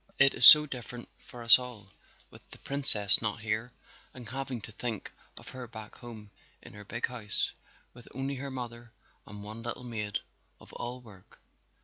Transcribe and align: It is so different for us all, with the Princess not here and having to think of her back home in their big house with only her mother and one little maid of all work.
It 0.17 0.33
is 0.33 0.45
so 0.47 0.65
different 0.65 1.09
for 1.19 1.43
us 1.43 1.59
all, 1.59 1.91
with 2.31 2.49
the 2.49 2.57
Princess 2.57 3.21
not 3.21 3.41
here 3.41 3.71
and 4.15 4.27
having 4.27 4.59
to 4.61 4.71
think 4.71 5.11
of 5.37 5.49
her 5.49 5.67
back 5.67 5.93
home 5.99 6.31
in 6.63 6.73
their 6.73 6.83
big 6.83 7.05
house 7.05 7.51
with 7.93 8.07
only 8.11 8.33
her 8.37 8.49
mother 8.49 8.93
and 9.27 9.43
one 9.43 9.61
little 9.61 9.83
maid 9.83 10.17
of 10.59 10.73
all 10.73 11.01
work. 11.01 11.39